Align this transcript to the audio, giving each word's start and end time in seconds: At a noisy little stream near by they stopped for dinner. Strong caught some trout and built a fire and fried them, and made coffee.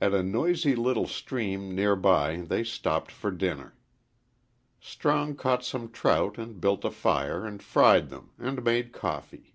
At 0.00 0.12
a 0.12 0.24
noisy 0.24 0.74
little 0.74 1.06
stream 1.06 1.76
near 1.76 1.94
by 1.94 2.38
they 2.40 2.64
stopped 2.64 3.12
for 3.12 3.30
dinner. 3.30 3.76
Strong 4.80 5.36
caught 5.36 5.64
some 5.64 5.90
trout 5.92 6.38
and 6.38 6.60
built 6.60 6.84
a 6.84 6.90
fire 6.90 7.46
and 7.46 7.62
fried 7.62 8.08
them, 8.10 8.32
and 8.36 8.64
made 8.64 8.92
coffee. 8.92 9.54